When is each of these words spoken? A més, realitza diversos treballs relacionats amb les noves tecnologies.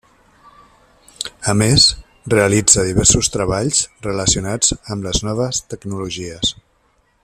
A 1.53 1.55
més, 1.59 1.85
realitza 2.35 2.87
diversos 2.87 3.31
treballs 3.37 3.85
relacionats 4.09 4.75
amb 4.95 5.11
les 5.11 5.25
noves 5.31 5.65
tecnologies. 5.75 6.57